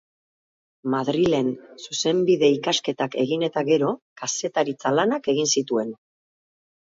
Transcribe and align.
Madrilen 0.93 1.49
zuzenbide 1.87 2.49
ikasketak 2.53 3.17
egin 3.25 3.45
eta 3.49 3.63
gero 3.69 3.91
kazetaritza-lanak 4.23 5.29
egin 5.35 5.53
zituen. 5.59 5.93